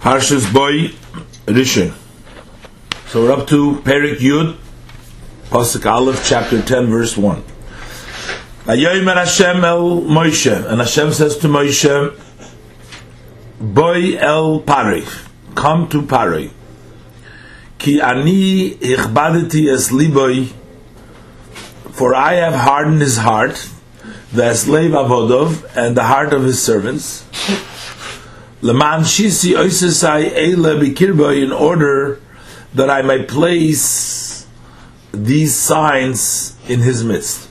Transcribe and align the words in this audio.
Parshas 0.00 0.52
Boy 0.52 0.88
Rishon. 1.46 1.92
So 3.08 3.22
we're 3.22 3.32
up 3.32 3.46
to 3.48 3.76
Perik 3.84 4.18
Yud, 4.18 4.56
Pasuk 5.50 5.84
Aleph, 5.84 6.24
chapter 6.26 6.62
10, 6.62 6.86
verse 6.86 7.16
1. 7.16 7.42
Vayomer 8.64 9.14
Hashem 9.14 9.64
el 9.64 10.02
Moshe, 10.02 10.70
and 10.70 10.80
Hashem 10.80 11.12
says 11.12 11.36
to 11.38 11.48
Moshe, 11.48 12.18
Boy 13.60 14.16
el 14.16 14.60
Pari, 14.60 15.04
come 15.54 15.88
to 15.88 16.02
Pari. 16.02 16.50
Ki 17.78 18.00
ani 18.00 18.74
ichbadeti 18.76 19.72
es 19.72 19.90
liboy, 19.90 20.46
for 21.90 22.14
I 22.14 22.34
have 22.34 22.54
hardened 22.54 23.02
his 23.02 23.18
heart, 23.18 23.68
the 24.32 24.54
slave 24.54 24.92
avodov, 24.92 25.76
and 25.76 25.96
the 25.96 26.04
heart 26.04 26.32
of 26.32 26.44
his 26.44 26.62
servants. 26.62 27.24
Leman 28.62 29.00
shisi 29.00 29.54
oisesai 29.54 30.30
eile 30.30 30.80
bikirba, 30.80 31.42
in 31.42 31.52
order 31.52 32.20
that 32.74 32.88
I 32.88 33.02
may 33.02 33.24
place 33.24 34.46
these 35.12 35.54
signs 35.54 36.56
in 36.68 36.80
his 36.80 37.04
midst. 37.04 37.48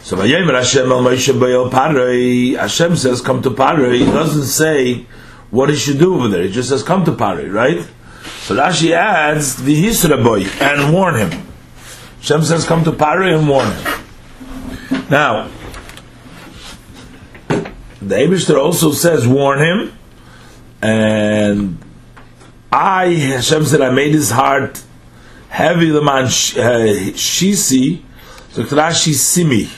So 0.00 0.16
Vayomer 0.16 0.54
Hashem 0.54 0.90
el 0.90 1.02
Moshe 1.02 1.38
Boyel 1.38 1.70
Paroi, 1.70 2.56
Hashem 2.56 2.96
says, 2.96 3.20
come 3.20 3.42
to 3.42 3.50
Paroi. 3.50 3.98
He 3.98 4.04
doesn't 4.04 4.44
say 4.44 5.06
what 5.50 5.68
he 5.68 5.76
should 5.76 5.98
do 5.98 6.14
over 6.14 6.28
there. 6.28 6.44
He 6.44 6.50
just 6.50 6.68
says, 6.68 6.82
come 6.82 7.04
to 7.04 7.12
Paroi, 7.12 7.52
right? 7.52 7.86
So 8.42 8.56
Rashi 8.56 8.92
adds, 8.92 9.56
the 9.62 9.84
Yisra 9.84 10.22
boy, 10.22 10.44
and 10.64 10.92
warn 10.94 11.16
him. 11.16 11.30
Hashem 12.20 12.42
says, 12.44 12.64
come 12.64 12.84
to 12.84 12.92
Paroi 12.92 13.36
and 13.36 13.48
warn 13.48 13.70
him. 13.70 15.08
Now, 15.10 15.50
the 18.08 18.14
Abishter 18.14 18.58
also 18.58 18.92
says, 18.92 19.26
warn 19.26 19.58
him, 19.58 19.98
and 20.80 21.78
I, 22.72 23.06
Hashem 23.14 23.64
said, 23.64 23.80
I 23.80 23.90
made 23.90 24.12
his 24.12 24.30
heart 24.30 24.82
heavy, 25.48 25.90
the 25.90 26.02
man 26.02 26.24
shisi, 26.26 28.02
so 28.50 28.62
Rashi 28.64 29.14
simi. 29.14 29.68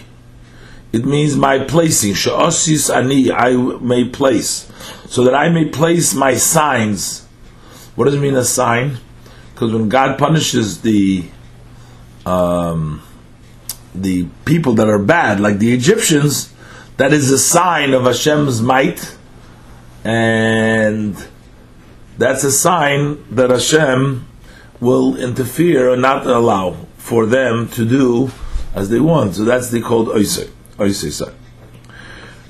It 0.92 1.04
means 1.04 1.36
my 1.36 1.58
placing. 1.58 2.14
Sha'osis 2.14 2.94
ani, 2.94 3.30
I 3.30 3.54
may 3.54 4.08
place. 4.08 4.70
So 5.08 5.24
that 5.24 5.34
I 5.34 5.48
may 5.48 5.66
place 5.66 6.14
my 6.14 6.34
signs. 6.34 7.26
What 7.94 8.06
does 8.06 8.14
it 8.14 8.20
mean 8.20 8.36
a 8.36 8.44
sign? 8.44 8.98
Because 9.52 9.72
when 9.72 9.88
God 9.88 10.18
punishes 10.18 10.82
the 10.82 11.24
um, 12.24 13.02
the 13.94 14.28
people 14.44 14.74
that 14.74 14.88
are 14.88 14.98
bad, 14.98 15.40
like 15.40 15.58
the 15.58 15.72
Egyptians, 15.72 16.54
that 16.98 17.12
is 17.12 17.30
a 17.30 17.38
sign 17.38 17.94
of 17.94 18.04
Hashem's 18.04 18.60
might, 18.60 19.16
and 20.04 21.16
that's 22.18 22.42
a 22.42 22.50
sign 22.50 23.24
that 23.34 23.50
Hashem 23.50 24.26
will 24.80 25.16
interfere 25.16 25.90
or 25.92 25.96
not 25.96 26.26
allow 26.26 26.76
for 26.96 27.24
them 27.24 27.68
to 27.70 27.88
do 27.88 28.30
as 28.74 28.90
they 28.90 28.98
want. 28.98 29.36
So 29.36 29.44
that's 29.44 29.70
the 29.70 29.80
called 29.80 30.08
oisei. 30.08 30.50
Oisei 30.76 31.12
say. 31.12 31.32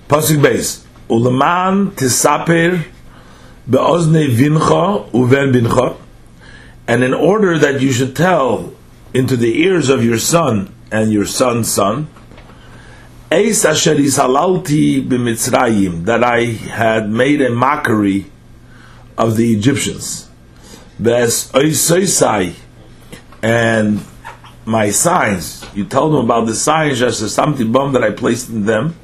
Pasuk 0.08 0.42
base. 0.42 0.86
Uleman 1.10 1.90
tisaper 1.92 2.84
be'ozne 3.68 4.28
vincha 4.34 5.10
uven 5.10 5.52
bincha. 5.52 5.96
And 6.86 7.04
in 7.04 7.12
order 7.12 7.58
that 7.58 7.82
you 7.82 7.92
should 7.92 8.16
tell 8.16 8.72
into 9.12 9.36
the 9.36 9.62
ears 9.62 9.90
of 9.90 10.02
your 10.02 10.18
son 10.18 10.74
and 10.90 11.12
your 11.12 11.26
son's 11.26 11.70
son, 11.70 12.08
Eis 13.30 13.66
asher 13.66 13.96
isalalti 13.96 15.06
b'mitzrayim, 15.06 16.06
that 16.06 16.24
I 16.24 16.44
had 16.44 17.10
made 17.10 17.42
a 17.42 17.50
mockery 17.50 18.24
of 19.18 19.36
the 19.36 19.52
Egyptians. 19.52 20.30
Ves 20.98 21.52
oisoisai, 21.52 22.54
and 23.42 24.00
my 24.64 24.88
signs. 24.88 25.62
You 25.74 25.84
told 25.84 26.14
them 26.14 26.24
about 26.24 26.46
the 26.46 26.54
signs, 26.54 27.00
just 27.00 27.20
something 27.34 27.70
bomb 27.70 27.92
that 27.92 28.02
I 28.02 28.12
placed 28.12 28.48
in 28.48 28.64
them. 28.64 28.96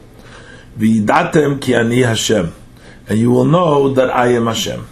Vidatem 0.78 1.60
ki 1.60 1.74
ani 1.74 2.00
Hashem, 2.00 2.54
and 3.06 3.18
you 3.18 3.30
will 3.30 3.44
know 3.44 3.92
that 3.92 4.08
I 4.08 4.28
am 4.28 4.46
Hashem. 4.46 4.88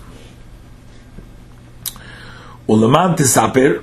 Uleman 2.68 3.16
tisaper, 3.16 3.82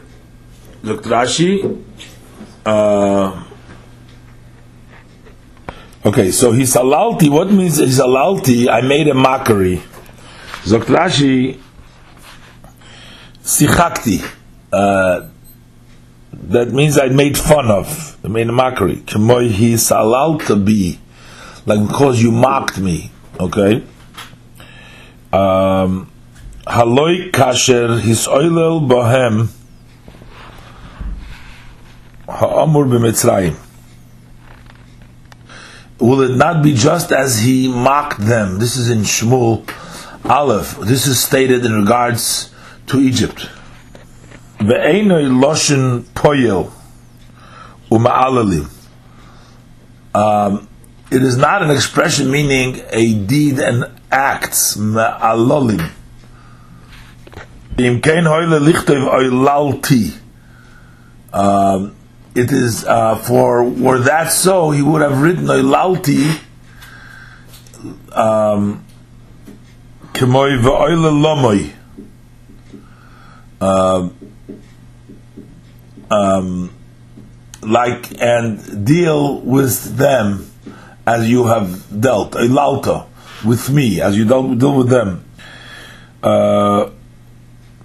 Dr. 0.84 1.10
Rashi. 1.10 1.84
Uh, 2.64 3.46
okay, 6.06 6.32
so 6.32 6.52
he's 6.52 6.74
alalti. 6.76 7.30
What 7.30 7.52
means 7.52 7.78
he's 7.78 8.00
alalti? 8.00 8.68
I 8.68 8.82
made 8.82 9.08
a 9.08 9.14
mockery. 9.14 9.82
Dr. 10.68 10.94
Rashi. 10.94 11.60
Sichakti. 13.42 14.24
Uh, 14.72 15.30
that 16.32 16.70
means 16.70 16.98
I 16.98 17.08
made 17.08 17.38
fun 17.38 17.70
of, 17.70 18.18
I 18.24 18.28
made 18.28 18.48
a 18.48 18.52
mockery. 18.52 18.98
Kemoy 18.98 19.50
he 19.50 19.74
salalta 19.74 20.56
bi, 20.64 21.00
like 21.66 21.88
because 21.88 22.22
you 22.22 22.32
mocked 22.32 22.80
me. 22.80 23.12
Okay. 23.40 23.84
Um, 25.32 26.12
haloi 26.66 27.32
kasher 27.32 28.00
his 28.00 28.28
oilel 28.28 28.88
bohem 28.88 29.50
ha'amur 32.28 32.86
b'mitzrayim. 32.86 33.69
Will 36.00 36.22
it 36.22 36.36
not 36.38 36.64
be 36.64 36.74
just 36.74 37.12
as 37.12 37.40
he 37.40 37.68
mocked 37.68 38.22
them? 38.22 38.58
This 38.58 38.78
is 38.78 38.90
in 38.90 39.00
Shmuel 39.00 39.70
Aleph. 40.24 40.78
This 40.80 41.08
is 41.08 41.22
stated 41.22 41.66
in 41.66 41.74
regards 41.74 42.54
to 42.88 43.00
Egypt. 43.00 43.50
Ve'enoi 44.60 45.30
loshin 45.30 46.04
poyel 46.14 46.72
uma'alalim. 47.92 48.70
Um, 50.16 50.70
it 51.12 51.22
is 51.22 51.38
not 51.38 51.64
an 51.64 51.72
expression 51.72 52.32
meaning 52.32 52.82
a 52.92 53.14
deed 53.14 53.60
and 53.60 53.86
acts 54.10 54.78
ma'alalim. 54.78 55.92
Um, 61.32 61.96
it 62.36 62.52
is 62.52 62.86
uh, 62.86 63.16
for 63.16 63.64
were 63.64 64.00
that 64.00 64.32
so, 64.32 64.72
he 64.72 64.82
would 64.82 65.02
have 65.02 65.22
written 65.22 65.46
oilalti. 65.46 66.40
Um, 68.12 68.86
lomoy. 71.12 71.72
Um, 73.62 74.16
like 77.62 78.22
and 78.22 78.86
deal 78.86 79.42
with 79.42 79.98
them 79.98 80.50
as 81.06 81.30
you 81.30 81.48
have 81.48 82.02
dealt 82.02 82.36
a 82.36 82.48
lauta 82.48 83.06
with 83.46 83.70
me 83.70 84.02
as 84.02 84.18
you 84.18 84.26
dealt 84.26 84.58
deal 84.58 84.76
with 84.76 84.90
them. 84.90 85.24
Uh, 86.24 86.90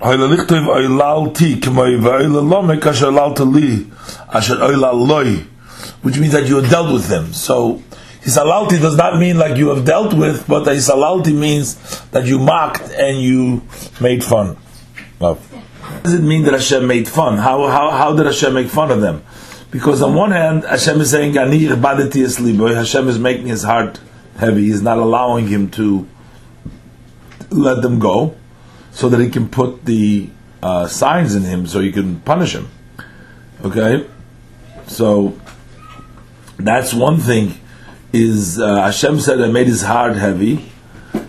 as 0.01 0.19
you 4.49 4.57
dealt 4.57 5.45
which 6.03 6.19
means 6.19 6.33
that 6.33 6.47
you 6.47 6.57
have 6.57 6.71
dealt 6.71 6.93
with 6.93 7.07
them. 7.07 7.33
So 7.33 7.83
his 8.21 8.37
hisalalti 8.37 8.81
does 8.81 8.97
not 8.97 9.19
mean 9.19 9.39
like 9.39 9.57
you 9.57 9.69
have 9.69 9.85
dealt 9.85 10.15
with, 10.15 10.47
but 10.47 10.67
his 10.67 10.89
hisalalti 10.89 11.35
means 11.35 11.77
that 12.11 12.27
you 12.27 12.39
mocked 12.39 12.91
and 12.91 13.21
you 13.21 13.63
made 14.01 14.25
fun 14.25 14.57
of 15.21 15.51
does 16.03 16.15
it 16.15 16.23
mean 16.23 16.43
that 16.45 16.53
Hashem 16.53 16.87
made 16.87 17.09
fun? 17.09 17.39
How, 17.39 17.67
how, 17.69 17.91
how 17.91 18.15
did 18.15 18.27
Hashem 18.27 18.53
make 18.53 18.69
fun 18.69 18.91
of 18.91 19.01
them? 19.01 19.25
Because 19.71 20.03
on 20.03 20.15
one 20.15 20.33
hand, 20.33 20.65
Hashem 20.65 21.01
is 21.01 21.11
saying, 21.11 21.35
Hashem 21.35 23.09
is 23.09 23.19
making 23.19 23.47
his 23.47 23.63
heart 23.63 24.01
heavy. 24.37 24.65
He's 24.65 24.83
not 24.83 24.99
allowing 24.99 25.49
him 25.49 25.71
to 25.73 26.07
let 27.51 27.83
them 27.83 27.99
go 27.99 28.37
so 28.95 29.11
that 29.11 29.21
he 29.21 29.29
can 29.29 29.51
put 29.51 29.85
the 29.85 30.31
uh, 30.63 30.87
signs 30.87 31.35
in 31.35 31.43
him 31.43 31.67
so 31.67 31.81
he 31.81 31.93
can 31.93 32.21
punish 32.21 32.55
him. 32.55 32.71
Okay? 33.63 34.07
So, 34.87 35.39
that's 36.57 36.95
one 36.95 37.19
thing 37.19 37.61
is 38.15 38.59
uh, 38.59 38.83
Hashem 38.83 39.21
said 39.21 39.43
I 39.43 39.49
made 39.49 39.67
his 39.67 39.83
heart 39.83 40.17
heavy 40.17 40.71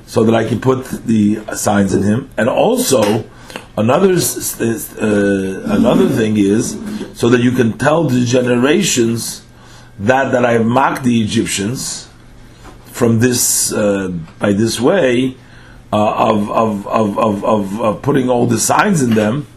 so 0.06 0.23
that 0.23 0.35
I 0.35 0.47
can 0.47 0.62
put 0.62 0.85
the 1.06 1.44
signs 1.56 1.94
in 1.94 2.03
him. 2.03 2.29
And 2.38 2.47
also, 2.47 3.25
Another 3.77 4.13
uh, 4.13 5.75
another 5.75 6.07
thing 6.07 6.38
is 6.38 6.79
so 7.13 7.27
that 7.27 7.41
you 7.41 7.51
can 7.51 7.77
tell 7.77 8.06
the 8.06 8.23
generations 8.23 9.44
that 10.00 10.31
that 10.31 10.45
I 10.45 10.53
have 10.53 10.65
mocked 10.65 11.03
the 11.03 11.21
Egyptians 11.21 12.07
from 12.85 13.19
this 13.19 13.73
uh, 13.73 14.13
by 14.39 14.53
this 14.53 14.79
way 14.79 15.35
uh, 15.95 16.30
of, 16.30 16.51
of, 16.51 16.88
of, 16.88 17.18
of, 17.18 17.45
of, 17.45 17.81
of 17.81 18.01
putting 18.01 18.30
all 18.30 18.45
the 18.47 18.59
signs 18.59 19.01
in 19.01 19.12
them. 19.12 19.47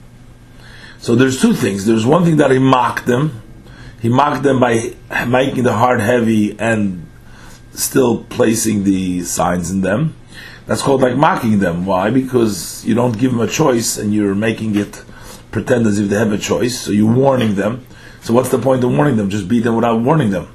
So 0.98 1.16
there's 1.16 1.40
two 1.40 1.52
things. 1.52 1.84
There's 1.84 2.06
one 2.06 2.24
thing 2.24 2.36
that 2.36 2.52
he 2.52 2.60
mocked 2.60 3.06
them. 3.06 3.42
He 4.00 4.08
mocked 4.08 4.44
them 4.44 4.60
by 4.60 4.94
making 5.26 5.64
the 5.64 5.72
heart 5.72 6.00
heavy 6.00 6.56
and 6.60 7.08
still 7.72 8.22
placing 8.24 8.84
the 8.84 9.22
signs 9.22 9.72
in 9.72 9.80
them. 9.80 10.14
That's 10.66 10.80
called 10.80 11.00
like 11.00 11.16
mocking 11.16 11.58
them. 11.58 11.86
Why? 11.86 12.10
Because 12.10 12.84
you 12.84 12.94
don't 12.94 13.18
give 13.18 13.32
them 13.32 13.40
a 13.40 13.48
choice 13.48 13.98
and 13.98 14.14
you're 14.14 14.36
making 14.36 14.76
it 14.76 15.04
pretend 15.50 15.88
as 15.88 15.98
if 15.98 16.08
they 16.08 16.16
have 16.16 16.32
a 16.32 16.38
choice. 16.38 16.78
So 16.78 16.92
you're 16.92 17.12
warning 17.12 17.56
them. 17.56 17.84
So 18.20 18.32
what's 18.32 18.50
the 18.50 18.58
point 18.58 18.84
of 18.84 18.92
warning 18.92 19.16
them? 19.16 19.28
Just 19.28 19.48
beat 19.48 19.64
them 19.64 19.74
without 19.74 20.00
warning 20.02 20.30
them. 20.30 20.54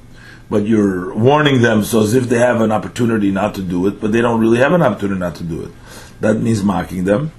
But 0.50 0.66
you're 0.66 1.14
warning 1.14 1.62
them 1.62 1.84
so 1.84 2.02
as 2.02 2.14
if 2.14 2.24
they 2.24 2.38
have 2.38 2.60
an 2.60 2.70
opportunity 2.70 3.30
not 3.30 3.54
to 3.54 3.62
do 3.62 3.86
it, 3.86 4.00
but 4.00 4.12
they 4.12 4.20
don't 4.20 4.40
really 4.40 4.58
have 4.58 4.72
an 4.72 4.82
opportunity 4.82 5.18
not 5.18 5.36
to 5.36 5.44
do 5.44 5.64
it. 5.64 5.72
That 6.20 6.34
means 6.34 6.62
mocking 6.62 7.04
them. 7.04 7.32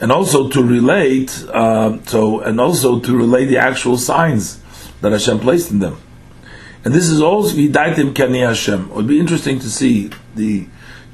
And 0.00 0.12
also 0.12 0.48
to 0.48 0.62
relate, 0.62 1.44
uh, 1.52 2.02
so 2.04 2.40
and 2.40 2.60
also 2.60 3.00
to 3.00 3.16
relate 3.16 3.46
the 3.46 3.58
actual 3.58 3.96
signs 3.96 4.60
that 5.00 5.12
Hashem 5.12 5.40
placed 5.40 5.70
in 5.70 5.78
them. 5.78 6.00
And 6.84 6.94
this 6.94 7.08
is 7.08 7.20
also 7.20 7.56
Vidaitim 7.56 8.12
Keni 8.12 8.46
Hashem. 8.46 8.90
It 8.90 8.94
would 8.94 9.06
be 9.08 9.18
interesting 9.18 9.58
to 9.58 9.68
see 9.68 10.10
the 10.34 10.66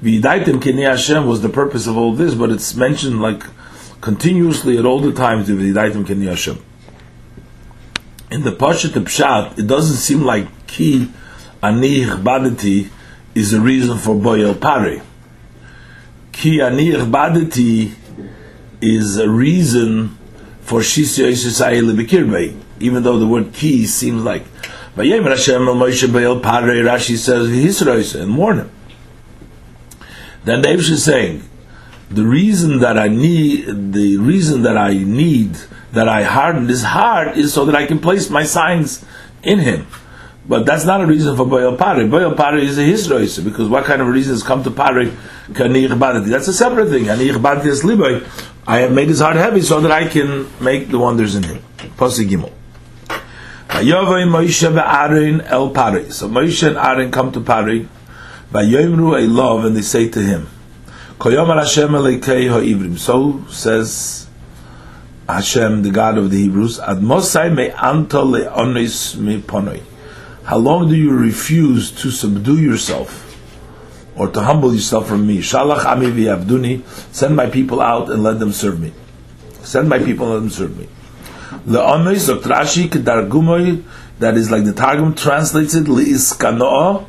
Vidaitim 0.02 0.60
Keni 0.60 0.86
Hashem 0.86 1.26
was 1.26 1.42
the 1.42 1.48
purpose 1.48 1.86
of 1.86 1.96
all 1.96 2.12
this, 2.12 2.34
but 2.34 2.50
it's 2.50 2.74
mentioned 2.74 3.22
like 3.22 3.42
continuously 4.00 4.76
at 4.76 4.84
all 4.84 5.00
the 5.00 5.12
times 5.12 5.46
the 5.46 5.54
Vidaitim 5.54 6.04
Keni 6.04 6.26
Hashem. 6.26 6.62
In 8.30 8.42
the 8.42 8.50
Pashat 8.50 8.90
Pshat, 8.90 9.58
it 9.58 9.66
doesn't 9.66 9.96
seem 9.96 10.22
like 10.22 10.61
Ki 10.72 11.06
Ani 11.62 12.06
Badati 12.06 12.88
is 13.34 13.52
a 13.52 13.60
reason 13.60 13.98
for 13.98 14.14
Boyel 14.14 14.58
Pare. 14.58 15.02
Ki 16.32 16.62
Ani 16.62 16.92
Badati 16.92 17.92
is 18.80 19.18
a 19.18 19.28
reason 19.28 20.16
for 20.62 20.80
Shisya 20.80 21.30
Yisrael 21.30 21.94
Bekirbei, 21.94 22.58
even 22.80 23.02
though 23.02 23.18
the 23.18 23.26
word 23.26 23.52
Ki 23.52 23.84
seems 23.84 24.24
like 24.24 24.44
Vayem 24.96 25.28
Hashem 25.28 25.68
El 25.68 25.74
Moshe 25.74 26.42
Pare, 26.42 26.82
Rashi 26.84 27.18
says 27.18 27.48
Hisrois 27.48 28.18
and 28.18 28.38
warn 28.38 28.60
him. 28.60 28.70
Then 30.44 30.62
the 30.62 30.70
is 30.70 31.04
saying, 31.04 31.42
the 32.10 32.24
reason 32.24 32.80
that 32.80 32.98
I 32.98 33.08
need, 33.08 33.92
the 33.92 34.16
reason 34.16 34.62
that 34.62 34.78
I 34.78 34.94
need, 34.94 35.56
that 35.92 36.08
I 36.08 36.22
harden 36.22 36.66
his 36.66 36.82
heart 36.82 37.36
is 37.36 37.52
so 37.52 37.66
that 37.66 37.74
I 37.74 37.84
can 37.86 37.98
place 37.98 38.30
my 38.30 38.44
signs 38.44 39.04
in 39.42 39.58
him. 39.58 39.86
But 40.46 40.66
that's 40.66 40.84
not 40.84 41.00
a 41.00 41.06
reason 41.06 41.36
for 41.36 41.46
Boyal 41.46 41.76
Pari. 41.78 42.06
Boyal 42.08 42.34
Pari 42.36 42.64
is 42.66 42.76
a 42.76 42.82
hisroisa, 42.82 43.42
because 43.44 43.68
what 43.68 43.84
kind 43.84 44.02
of 44.02 44.08
reasons 44.08 44.42
come 44.42 44.62
to 44.64 44.70
Pari? 44.72 45.12
That's 45.48 46.48
a 46.48 46.52
separate 46.52 46.88
thing. 46.88 47.08
I 47.08 48.78
have 48.78 48.92
made 48.92 49.08
his 49.08 49.20
heart 49.20 49.36
heavy 49.36 49.60
so 49.62 49.80
that 49.80 49.92
I 49.92 50.08
can 50.08 50.48
make 50.60 50.88
the 50.88 50.98
wonders 50.98 51.34
in 51.36 51.44
him. 51.44 51.62
Pasuk 51.96 52.28
Gimel. 52.28 52.50
Moshe 53.68 54.64
el. 54.64 56.10
So 56.10 56.28
Moshe 56.28 56.66
and 56.66 56.76
Aaron 56.76 57.10
come 57.12 57.30
to 57.32 57.40
Pari. 57.40 57.88
Vayomru 58.50 59.16
a 59.22 59.26
love, 59.26 59.64
and 59.64 59.76
they 59.76 59.82
say 59.82 60.08
to 60.08 60.20
him. 60.20 60.48
So 62.98 63.44
says 63.48 64.26
Hashem, 65.28 65.82
the 65.82 65.90
God 65.92 66.18
of 66.18 66.30
the 66.30 66.36
Hebrews, 66.42 66.80
Ad 66.80 66.98
Mosai 66.98 67.54
me 67.54 67.70
anto 67.70 68.24
le'onis 68.24 69.16
me 69.16 69.40
ponoi. 69.40 69.80
How 70.44 70.58
long 70.58 70.88
do 70.88 70.96
you 70.96 71.12
refuse 71.12 71.92
to 72.02 72.10
subdue 72.10 72.60
yourself? 72.60 73.28
Or 74.16 74.28
to 74.28 74.42
humble 74.42 74.74
yourself 74.74 75.08
from 75.08 75.26
me. 75.26 75.38
Shalach 75.38 75.84
ami 75.84 76.06
v'yavduni. 76.06 76.84
Send 77.14 77.36
my 77.36 77.46
people 77.48 77.80
out 77.80 78.10
and 78.10 78.22
let 78.22 78.38
them 78.38 78.52
serve 78.52 78.80
me. 78.80 78.92
Send 79.62 79.88
my 79.88 79.98
people 79.98 80.26
and 80.26 80.34
let 80.34 80.40
them 80.40 80.50
serve 80.50 80.78
me. 80.78 80.88
Le'onis, 81.66 82.26
Dr. 82.26 82.48
Rashi, 82.48 82.88
kedargumoy, 82.88 83.84
that 84.18 84.36
is 84.36 84.50
like 84.50 84.64
the 84.64 84.72
Targum 84.72 85.14
translates 85.14 85.74
it, 85.74 85.84
li'iskano'ah, 85.84 87.06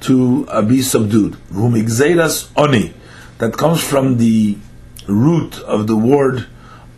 to 0.00 0.46
uh, 0.48 0.62
be 0.62 0.82
subdued. 0.82 1.34
Whom 1.52 1.74
oni, 1.74 2.94
that 3.38 3.56
comes 3.56 3.82
from 3.82 4.18
the 4.18 4.58
root 5.06 5.60
of 5.60 5.86
the 5.86 5.96
word 5.96 6.46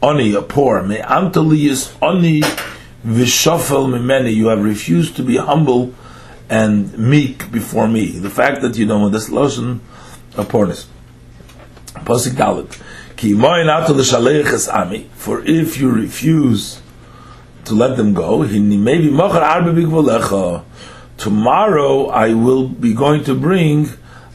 oni, 0.02 0.34
a 0.34 0.42
poor. 0.42 0.82
Me 0.82 0.96
antoliyis 0.96 1.94
oni 2.00 2.42
vishofel 3.04 3.88
mimeni. 3.88 4.34
You 4.34 4.48
have 4.48 4.64
refused 4.64 5.16
to 5.16 5.22
be 5.22 5.36
humble 5.36 5.94
and 6.48 6.96
meek 6.98 7.50
before 7.50 7.88
me. 7.88 8.18
The 8.18 8.30
fact 8.30 8.62
that 8.62 8.76
you 8.76 8.86
know 8.86 9.08
this 9.08 9.30
lotion 9.30 9.80
of 10.36 10.48
poorness. 10.48 10.86
Posik 12.04 12.32
dalit. 12.32 12.80
Ki 13.16 13.34
ami. 14.72 15.10
For 15.14 15.44
if 15.44 15.78
you 15.78 15.90
refuse 15.90 16.80
to 17.64 17.74
let 17.74 17.96
them 17.96 18.12
go, 18.14 18.38
maybe 18.42 19.08
tomorrow 21.16 22.06
I 22.08 22.34
will 22.34 22.68
be 22.68 22.92
going 22.92 23.24
to 23.24 23.34
bring 23.34 23.88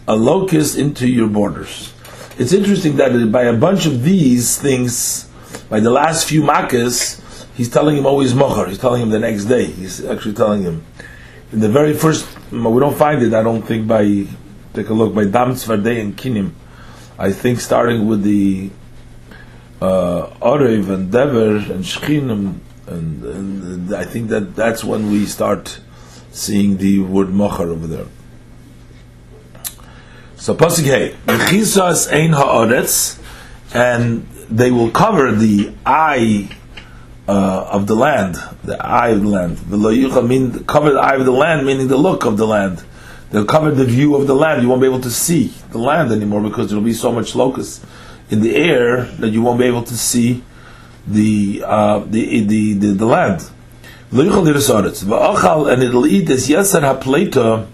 a 0.08 0.16
locust 0.16 0.78
into 0.78 1.08
your 1.08 1.28
borders. 1.28 1.94
It's 2.40 2.54
interesting 2.54 2.96
that 2.98 3.32
by 3.32 3.44
a 3.44 3.54
bunch 3.54 3.86
of 3.86 4.04
these 4.04 4.58
things, 4.58 5.30
by 5.70 5.80
the 5.80 5.92
last 5.92 6.28
few 6.28 6.42
makkahs, 6.42 7.22
he's 7.60 7.70
telling 7.70 7.98
him 7.98 8.06
always 8.06 8.32
mochar. 8.32 8.70
He's 8.70 8.78
telling 8.78 9.02
him 9.02 9.10
the 9.10 9.20
next 9.20 9.46
day. 9.46 9.66
He's 9.66 10.06
actually 10.06 10.34
telling 10.34 10.64
him. 10.64 10.86
In 11.52 11.60
the 11.60 11.68
very 11.68 11.94
first, 11.94 12.26
we 12.52 12.80
don't 12.80 12.96
find 12.96 13.22
it, 13.22 13.34
I 13.34 13.44
don't 13.44 13.64
think, 13.64 13.86
by, 13.86 14.04
take 14.74 14.88
a 14.88 14.94
look, 14.94 15.14
by 15.14 15.26
Dam 15.26 15.56
Tzvardei 15.56 16.00
and 16.00 16.16
Kinim. 16.16 16.52
I 17.18 17.34
think 17.34 17.60
starting 17.60 18.08
with 18.08 18.24
the 18.24 18.70
uh, 19.82 20.30
and 20.42 21.12
Dever 21.12 21.58
and 21.58 21.84
Shchinim, 21.84 22.60
and, 22.88 23.24
and, 23.26 23.94
I 23.94 24.06
think 24.06 24.30
that 24.30 24.56
that's 24.56 24.86
when 24.86 25.12
we 25.12 25.26
start 25.26 25.82
seeing 26.32 26.78
the 26.78 27.00
word 27.02 27.28
mochar 27.28 27.68
over 27.68 27.88
there. 27.88 28.08
So 30.38 30.56
pasuk 30.56 30.86
hey, 30.86 31.18
ein 31.28 32.32
haaretz, 32.32 33.20
and 33.74 34.26
they 34.50 34.72
will 34.72 34.92
cover 34.92 35.34
the 35.34 35.74
eye 35.86 36.56
uh, 37.30 37.70
of 37.72 37.86
the 37.86 37.96
land, 37.96 38.36
the 38.64 38.84
eye 38.84 39.10
of 39.10 39.22
the 39.22 39.28
land. 39.28 39.58
The 39.58 40.22
mean 40.24 40.64
cover 40.66 40.92
the 40.94 41.00
eye 41.00 41.16
of 41.16 41.26
the 41.26 41.32
land, 41.32 41.66
meaning 41.66 41.88
the 41.88 41.98
look 41.98 42.26
of 42.26 42.38
the 42.38 42.48
land. 42.48 42.84
They'll 43.30 43.46
cover 43.46 43.70
the 43.70 43.86
view 43.86 44.16
of 44.16 44.26
the 44.26 44.34
land. 44.34 44.64
You 44.64 44.70
won't 44.70 44.82
be 44.82 44.88
able 44.88 45.02
to 45.02 45.12
see 45.12 45.54
the 45.70 45.78
land 45.78 46.12
anymore 46.12 46.42
because 46.42 46.70
there'll 46.70 46.84
be 46.84 46.94
so 46.94 47.12
much 47.12 47.36
locust 47.36 47.86
in 48.32 48.42
the 48.42 48.56
air 48.56 49.04
that 49.04 49.30
you 49.30 49.44
won't 49.44 49.60
be 49.60 49.66
able 49.66 49.84
to 49.84 49.96
see 49.96 50.44
the 51.06 51.64
uh, 51.66 52.00
the, 52.00 52.42
the, 52.46 52.74
the 52.74 52.88
the 52.94 53.06
land 53.06 53.48
and 54.12 54.28
it'll 55.84 56.08
eat 56.08 56.26
this 56.26 56.50
yasar 56.50 56.82
hapleta, 56.82 57.68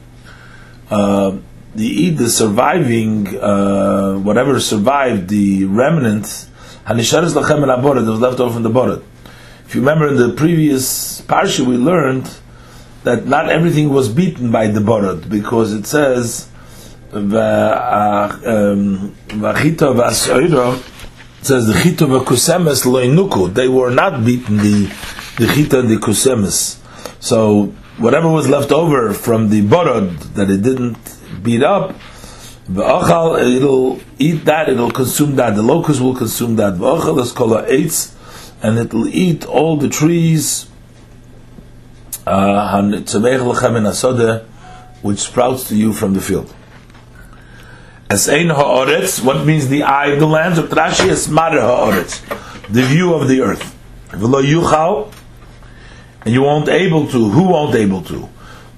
uh, 0.90 1.38
the 1.74 1.86
eat 1.86 2.18
the 2.18 2.30
surviving, 2.30 3.38
uh, 3.38 4.16
whatever 4.16 4.60
survived, 4.60 5.30
the 5.30 5.64
remnants, 5.64 6.50
hanisharis 6.86 7.42
lachem 7.42 7.64
and 7.64 7.72
aborad, 7.72 8.04
that 8.04 8.12
was 8.12 8.20
left 8.20 8.42
over 8.42 8.54
from 8.54 8.64
the 8.64 8.70
borad. 8.70 9.02
If 9.66 9.76
you 9.76 9.82
remember 9.82 10.08
in 10.08 10.18
the 10.18 10.34
previous 10.34 11.22
parsha, 11.22 11.66
we 11.66 11.76
learned 11.78 12.30
that 13.04 13.26
not 13.26 13.50
everything 13.50 13.90
was 13.90 14.10
beaten 14.10 14.52
by 14.52 14.68
the 14.68 14.80
borad, 14.80 15.30
because 15.30 15.74
it 15.74 15.86
says, 15.86 16.50
uh, 17.14 18.40
um, 18.46 19.16
it 19.28 19.80
says 21.46 21.68
the 21.68 21.74
chito 21.74 22.08
v'kusemes 22.08 22.86
loinuku. 22.86 23.54
They 23.54 23.68
were 23.68 23.92
not 23.92 24.26
beaten 24.26 24.58
the 24.58 24.90
the 25.38 25.48
chita 25.54 25.80
and 25.82 25.90
the 25.90 25.98
kusemes. 25.98 26.80
So 27.20 27.74
whatever 27.98 28.30
was 28.30 28.48
left 28.50 28.72
over 28.72 29.14
from 29.14 29.50
the 29.50 29.62
borod 29.62 30.34
that 30.34 30.50
it 30.50 30.62
didn't 30.64 30.98
beat 31.44 31.62
up, 31.62 31.94
v'achal 32.70 33.56
it'll 33.56 34.00
eat 34.18 34.46
that. 34.46 34.70
It'll 34.70 34.90
consume 34.92 35.36
that. 35.36 35.56
The 35.56 35.62
locust 35.62 36.02
will 36.02 36.16
consume 36.16 36.56
that. 36.56 36.74
V'achal 36.74 37.20
is 37.22 37.32
called 37.32 37.52
eitz, 37.68 38.15
and 38.62 38.78
it'll 38.78 39.08
eat 39.08 39.46
all 39.46 39.78
the 39.78 39.90
trees. 39.90 40.70
Uh, 42.26 42.82
which 45.02 45.20
sprouts 45.20 45.70
to 45.70 45.76
you 45.76 45.94
from 45.94 46.14
the 46.16 46.22
field. 46.22 46.54
As 48.10 48.28
ein 48.28 48.50
ha'oretz, 48.50 49.24
what 49.24 49.46
means 49.46 49.68
the 49.68 49.84
eye 49.84 50.08
of 50.08 50.20
the 50.20 50.28
land? 50.28 50.58
Of 50.58 50.70
Rashi 50.70 51.10
is 51.10 51.28
mare 51.28 51.52
the 52.70 52.82
view 52.84 53.14
of 53.14 53.28
the 53.28 53.42
earth. 53.42 53.76
V'lo 54.10 54.44
yuchal, 54.44 55.14
and 56.22 56.34
you 56.34 56.42
won't 56.42 56.70
able 56.70 57.08
to. 57.08 57.30
Who 57.30 57.44
won't 57.50 57.76
able 57.76 58.02
to? 58.04 58.30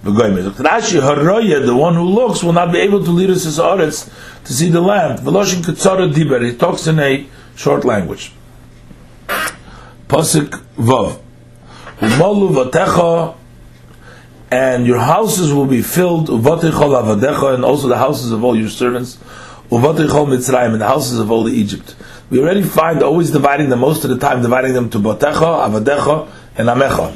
Rashi 0.04 1.02
haroya, 1.02 1.66
the 1.66 1.76
one 1.76 1.96
who 1.96 2.04
looks, 2.04 2.44
will 2.44 2.54
not 2.54 2.72
be 2.72 2.80
able 2.80 3.04
to 3.04 3.12
lead 3.12 3.30
us 3.30 3.44
his 3.44 3.60
oretz 3.60 4.10
to 4.46 4.54
see 4.54 4.70
the 4.70 4.82
land. 4.82 5.20
Veloshin 5.20 5.62
ketzara 5.62 6.12
diber. 6.12 6.50
He 6.50 6.56
talks 6.56 6.88
in 6.88 7.00
a 7.00 7.28
short 7.56 7.84
language. 7.84 8.32
Pasuk 10.08 10.62
vav. 10.78 11.20
Umalu 12.00 12.72
vatecha 12.72 13.36
and 14.50 14.88
your 14.88 15.00
houses 15.00 15.54
will 15.54 15.66
be 15.66 15.82
filled 15.82 16.30
and 16.30 17.66
also 17.66 17.88
the 17.88 17.98
houses 17.98 18.32
of 18.32 18.44
all 18.44 18.58
your 18.58 18.70
servants 18.70 19.18
and 19.70 19.84
the 19.84 20.88
houses 20.88 21.20
of 21.20 21.32
all 21.32 21.44
the 21.44 21.52
Egypt. 21.52 21.96
We 22.30 22.40
already 22.40 22.64
find 22.64 23.04
always 23.04 23.32
dividing 23.32 23.70
them 23.70 23.80
most 23.80 24.04
of 24.06 24.10
the 24.10 24.18
time, 24.18 24.42
dividing 24.42 24.74
them 24.74 24.90
to 24.92 25.00
Batecha, 25.00 25.70
Avadecha, 25.70 26.30
and 26.58 26.70
Amecha. 26.70 27.16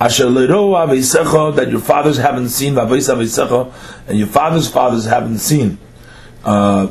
Asher 0.00 0.30
that 0.30 1.66
your 1.70 1.80
fathers 1.80 2.18
haven't 2.18 2.48
seen, 2.50 2.78
and 2.78 4.18
your 4.18 4.26
fathers' 4.28 4.70
fathers 4.70 5.04
haven't 5.06 5.38
seen. 5.38 5.78
Uh, 6.44 6.86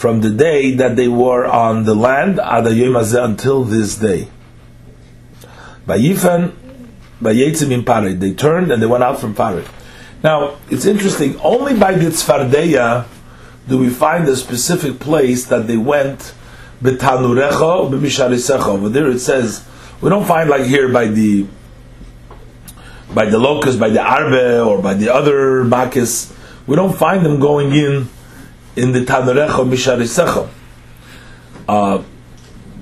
from 0.00 0.22
the 0.22 0.30
day 0.30 0.74
that 0.76 0.96
they 0.96 1.08
were 1.08 1.44
on 1.44 1.84
the 1.84 1.94
land 1.94 2.40
until 2.40 3.64
this 3.64 3.96
day. 3.96 4.26
Vayifan, 5.86 6.54
vayetzim 7.20 7.70
in 7.70 7.84
Paray. 7.84 8.18
They 8.18 8.32
turned 8.32 8.72
and 8.72 8.80
they 8.80 8.86
went 8.86 9.04
out 9.04 9.20
from 9.20 9.34
Paray. 9.34 9.68
Now, 10.24 10.56
it's 10.70 10.86
interesting, 10.86 11.38
only 11.40 11.78
by 11.78 11.92
the 11.92 12.06
Tzfardeya 12.06 13.04
do 13.68 13.76
we 13.76 13.90
find 13.90 14.26
a 14.26 14.36
specific 14.36 15.00
place 15.00 15.44
that 15.44 15.66
they 15.66 15.76
went. 15.76 16.32
Over 16.82 16.96
there 18.88 19.10
it 19.10 19.18
says, 19.18 19.66
we 20.00 20.08
don't 20.08 20.24
find 20.24 20.48
like 20.48 20.64
here 20.64 20.90
by 20.90 21.08
the 21.08 21.46
by 23.14 23.26
the 23.26 23.38
locust, 23.38 23.78
by 23.78 23.90
the 23.90 24.00
arbe, 24.00 24.66
or 24.66 24.80
by 24.80 24.94
the 24.94 25.12
other 25.12 25.62
makis. 25.62 26.34
We 26.66 26.74
don't 26.74 26.96
find 26.96 27.22
them 27.26 27.38
going 27.38 27.72
in 27.74 28.08
in 28.76 28.92
the 28.92 29.00
Tanurecha 29.00 29.64
Misharisecha. 29.68 30.48
Uh, 31.68 32.02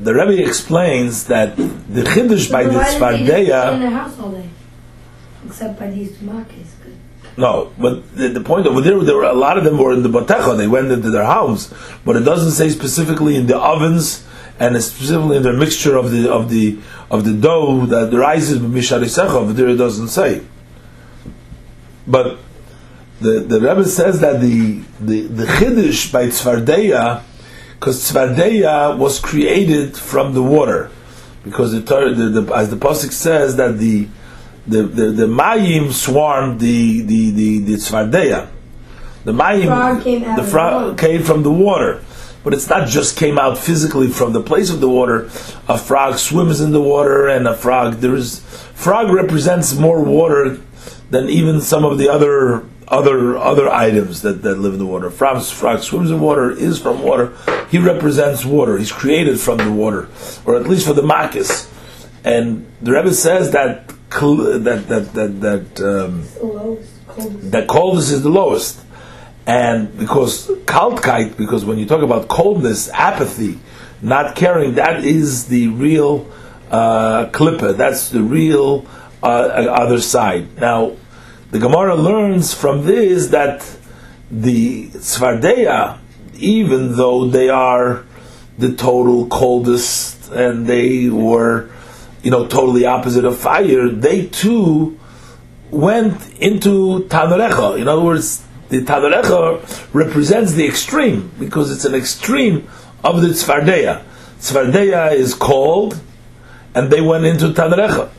the 0.01 0.15
Rebbe 0.15 0.47
explains 0.47 1.25
that 1.25 1.57
the 1.57 2.03
Chiddush 2.03 2.51
by 2.51 2.65
the 2.65 2.79
Tzfardeya. 2.79 3.75
in 3.75 3.81
the 3.81 3.91
house 3.91 4.19
all 4.21 4.31
day, 4.31 4.49
except 5.47 5.79
by 5.79 5.91
these 5.91 6.17
two 6.19 6.25
markets. 6.25 6.75
No, 7.39 7.73
but 7.79 8.17
the, 8.17 8.31
the, 8.31 8.41
point 8.41 8.67
over 8.67 8.81
there, 8.81 8.99
there 8.99 9.15
were 9.15 9.23
a 9.23 9.33
lot 9.33 9.57
of 9.57 9.63
them 9.63 9.79
were 9.79 9.93
in 9.93 10.03
the 10.03 10.09
Botecha. 10.09 10.57
They 10.57 10.67
went 10.67 10.91
into 10.91 11.09
their 11.09 11.25
homes, 11.25 11.73
but 12.05 12.17
it 12.17 12.25
doesn't 12.25 12.51
say 12.51 12.69
specifically 12.69 13.37
in 13.37 13.47
the 13.47 13.57
ovens 13.57 14.27
and 14.59 14.83
specifically 14.83 15.37
in 15.37 15.45
the 15.45 15.53
mixture 15.53 15.97
of 15.97 16.11
the 16.11 16.29
of 16.29 16.51
the 16.51 16.81
of 17.13 17.25
the 17.25 17.33
dough 17.33 17.87
that 17.87 18.13
rises 18.13 18.59
with 18.59 18.75
misharisecha. 18.75 19.31
Over 19.31 19.53
there, 19.53 19.69
it 19.69 19.77
doesn't 19.77 20.09
say. 20.09 20.43
But 22.09 22.41
the 23.21 23.41
the 23.41 23.61
Rebbe 23.61 23.85
says 23.85 24.21
that 24.21 24.41
the 24.41 24.83
the 25.01 25.23
the 25.23 25.45
chiddush 25.45 26.13
by 26.13 26.27
Tzvardeya, 26.27 27.23
because 27.75 28.11
Tzvardeya 28.11 28.97
was 28.97 29.19
created 29.19 29.97
from 29.97 30.35
the 30.35 30.43
water, 30.43 30.91
because 31.45 31.73
the, 31.73 31.81
the, 31.81 32.41
the 32.41 32.55
as 32.55 32.71
the 32.71 32.77
pasuk 32.77 33.13
says 33.13 33.57
that 33.57 33.79
the 33.79 34.09
the 34.67 34.83
the, 34.83 35.07
the 35.11 35.27
mayim 35.27 35.93
swarmed 35.93 36.61
the 36.61 37.03
the 37.03 37.31
the, 37.31 37.59
the 37.59 37.75
Tzvardeya. 37.75 38.49
The 39.25 39.33
mayim, 39.33 39.67
frog 39.67 40.03
came 40.03 40.37
the 40.37 40.45
frog 40.45 40.99
came 40.99 41.23
from 41.23 41.43
the 41.43 41.53
water. 41.53 42.03
But 42.45 42.55
it's 42.55 42.69
not 42.69 42.89
just 42.89 43.19
came 43.19 43.37
out 43.37 43.59
physically 43.59 44.09
from 44.09 44.33
the 44.33 44.41
place 44.41 44.71
of 44.71 44.81
the 44.81 44.89
water. 44.89 45.25
A 45.69 45.77
frog 45.77 46.19
swims 46.19 46.61
in 46.61 46.71
the 46.71 46.81
water, 46.81 47.27
and 47.27 47.49
a 47.49 47.55
frog 47.55 47.95
there 47.95 48.15
is 48.15 48.39
frog 48.75 49.11
represents 49.11 49.75
more 49.75 50.03
water 50.03 50.61
than 51.11 51.29
even 51.29 51.61
some 51.61 51.85
of 51.85 51.99
the 51.99 52.09
other 52.09 52.65
other 52.91 53.37
other 53.37 53.69
items 53.69 54.23
that, 54.23 54.43
that 54.43 54.59
live 54.59 54.73
in 54.73 54.79
the 54.79 54.87
water. 54.87 55.11
Frog, 55.11 55.43
frog 55.43 55.83
swims 55.83 56.11
in 56.11 56.21
water, 56.21 56.51
is 56.51 56.81
from 56.81 57.03
water. 57.03 57.37
He 57.71 57.79
represents 57.79 58.45
water. 58.45 58.79
He's 58.79 58.93
created 58.93 59.39
from 59.39 59.59
the 59.59 59.71
water, 59.71 60.09
or 60.47 60.57
at 60.57 60.67
least 60.67 60.87
for 60.87 60.95
the 60.95 61.03
makis. 61.03 61.71
And 62.25 62.67
the 62.81 62.93
Rebbe 62.93 63.13
says 63.13 63.53
that 63.53 63.89
that 63.89 64.85
that 64.89 65.13
that 65.15 65.41
that 65.41 65.81
um, 65.81 66.25
that 67.51 67.69
coldness 67.69 68.11
is 68.11 68.23
the 68.23 68.31
lowest, 68.31 68.81
and 69.47 69.97
because 69.99 70.49
kaltkite, 70.65 71.37
because 71.37 71.65
when 71.65 71.79
you 71.79 71.87
talk 71.87 72.03
about 72.03 72.29
coldness, 72.29 72.89
apathy, 72.91 73.59
not 74.03 74.35
caring, 74.35 74.75
that 74.75 75.05
is 75.05 75.47
the 75.49 75.69
real 75.69 76.31
uh, 76.71 77.27
klippa. 77.27 77.77
That's 77.77 78.11
the 78.11 78.23
real 78.23 78.87
uh, 79.23 79.27
other 79.27 80.01
side. 80.01 80.59
Now 80.59 80.97
the 81.51 81.59
Gemara 81.59 81.95
learns 81.95 82.53
from 82.53 82.85
this 82.85 83.29
that 83.29 83.65
the 84.31 84.89
Svardeya, 84.89 85.99
even 86.37 86.97
though 86.97 87.29
they 87.29 87.49
are 87.49 88.05
the 88.59 88.75
total 88.75 89.27
coldest 89.29 90.31
and 90.31 90.67
they 90.67 91.09
were, 91.09 91.71
you 92.23 92.31
know, 92.31 92.47
totally 92.47 92.85
opposite 92.85 93.25
of 93.25 93.39
fire, 93.39 93.89
they 93.89 94.27
too 94.27 94.99
went 95.71 96.39
into 96.39 97.05
Tanorecha. 97.09 97.81
In 97.81 97.89
other 97.89 98.03
words, 98.03 98.45
the 98.69 98.83
Tanorecha 98.83 99.95
represents 99.95 100.53
the 100.53 100.67
extreme 100.67 101.31
because 101.39 101.71
it's 101.71 101.85
an 101.87 101.95
extreme 101.95 102.69
of 103.03 103.23
the 103.23 103.29
Tzvardeya. 103.29 104.03
Tzvardeya 104.39 105.13
is 105.15 105.35
cold, 105.35 105.99
and 106.75 106.91
they 106.91 107.01
went 107.01 107.25
into 107.25 107.49
Tanorecha. 107.49 108.11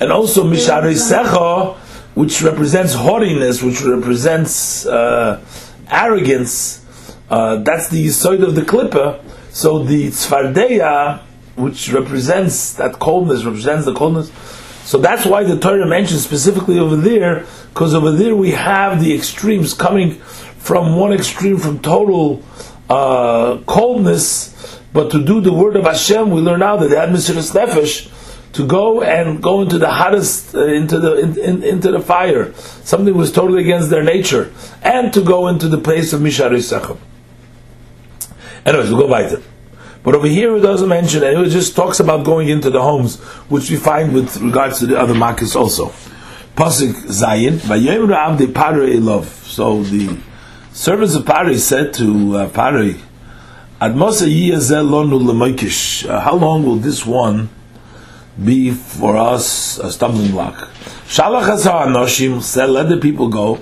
And 0.00 0.12
also 0.12 0.44
Misharei 0.44 0.94
Secha 0.94 1.78
which 2.14 2.42
represents 2.42 2.94
haughtiness, 2.94 3.62
which 3.62 3.82
represents 3.82 4.86
uh, 4.86 5.44
arrogance. 5.88 6.84
Uh, 7.28 7.56
that's 7.56 7.88
the 7.88 8.08
side 8.08 8.42
of 8.42 8.54
the 8.54 8.62
klippa. 8.62 9.22
So 9.50 9.82
the 9.84 10.08
tzfardeya, 10.08 11.20
which 11.56 11.90
represents 11.92 12.74
that 12.74 12.98
coldness, 12.98 13.44
represents 13.44 13.84
the 13.84 13.94
coldness. 13.94 14.30
So 14.84 14.98
that's 14.98 15.24
why 15.24 15.44
the 15.44 15.58
Torah 15.58 15.86
mentions 15.86 16.24
specifically 16.24 16.78
over 16.78 16.96
there, 16.96 17.46
because 17.70 17.94
over 17.94 18.12
there 18.12 18.36
we 18.36 18.50
have 18.50 19.02
the 19.02 19.14
extremes 19.14 19.72
coming 19.72 20.14
from 20.14 20.96
one 20.96 21.12
extreme, 21.12 21.58
from 21.58 21.78
total 21.80 22.42
uh, 22.90 23.58
coldness, 23.66 24.80
but 24.92 25.10
to 25.10 25.24
do 25.24 25.40
the 25.40 25.52
word 25.52 25.76
of 25.76 25.84
Hashem, 25.84 26.30
we 26.30 26.40
learn 26.40 26.60
now 26.60 26.76
that 26.76 26.88
the 26.88 27.00
had 27.00 27.10
is 27.10 27.28
Nefesh, 27.28 28.08
to 28.54 28.66
go 28.66 29.02
and 29.02 29.42
go 29.42 29.62
into 29.62 29.78
the 29.78 29.90
hottest, 29.90 30.54
uh, 30.54 30.64
into 30.64 30.98
the 30.98 31.18
in, 31.18 31.38
in, 31.38 31.62
into 31.62 31.90
the 31.90 32.00
fire. 32.00 32.54
Something 32.54 33.16
was 33.16 33.30
totally 33.30 33.62
against 33.62 33.90
their 33.90 34.02
nature, 34.02 34.52
and 34.82 35.12
to 35.12 35.20
go 35.22 35.48
into 35.48 35.68
the 35.68 35.78
place 35.78 36.12
of 36.12 36.20
Mishar 36.20 36.50
Yisachim. 36.50 36.98
Anyways, 38.64 38.90
we'll 38.90 39.00
go 39.00 39.06
weiter. 39.08 39.42
But 40.04 40.14
over 40.14 40.26
here 40.26 40.56
it 40.56 40.60
doesn't 40.60 40.88
mention, 40.88 41.24
and 41.24 41.46
it 41.46 41.50
just 41.50 41.74
talks 41.74 41.98
about 41.98 42.24
going 42.24 42.48
into 42.48 42.70
the 42.70 42.82
homes, 42.82 43.18
which 43.48 43.70
we 43.70 43.76
find 43.76 44.14
with 44.14 44.36
regards 44.40 44.78
to 44.78 44.86
the 44.86 44.98
other 44.98 45.14
markets 45.14 45.56
also. 45.56 45.86
Pasuk 46.56 46.92
Zayin, 47.08 47.56
Vayem 47.58 48.08
Rav 48.08 48.38
de 48.38 48.46
Pare 48.46 49.00
love. 49.00 49.26
So 49.26 49.82
the 49.82 50.16
servants 50.72 51.14
of 51.14 51.26
Pare 51.26 51.58
said 51.58 51.92
to 51.94 52.36
uh, 52.36 52.48
Pare, 52.50 52.94
Admosa 53.80 54.28
Yiyazel 54.28 54.88
Lonu 54.88 55.20
Lemoikish. 55.20 56.08
Uh, 56.08 56.20
how 56.20 56.36
long 56.36 56.64
will 56.64 56.76
this 56.76 57.04
one 57.04 57.48
be 58.42 58.70
for 58.72 59.16
us 59.16 59.78
a 59.78 59.92
stumbling 59.92 60.32
block. 60.32 60.68
Shalach 61.06 61.46
Hazar 61.46 61.86
Anoshim 61.86 62.42
said, 62.42 62.70
let 62.70 62.88
the 62.88 62.96
people 62.96 63.28
go. 63.28 63.56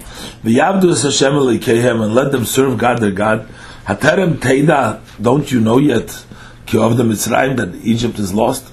V'yavdu 0.45 0.93
es 0.93 1.02
Hashem 1.02 1.33
Elikehem 1.33 2.02
and 2.02 2.14
let 2.14 2.33
them 2.33 2.45
serve 2.45 2.79
God 2.79 2.99
their 2.99 3.11
God. 3.11 3.49
Haterem 3.87 4.37
Teida, 4.37 5.00
don't 5.21 5.50
you 5.50 5.61
know 5.61 5.79
yet, 5.79 6.25
ki 6.67 6.79
of 6.79 6.97
the 6.97 7.02
Mitzrayim, 7.02 7.57
that 7.57 7.75
Egypt 7.85 8.19
is 8.19 8.33
lost? 8.33 8.73